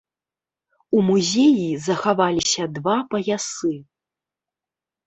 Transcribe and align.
У 0.99 1.03
музеі 1.09 1.67
захавалася 1.89 2.63
два 2.79 2.97
паясы. 3.13 3.75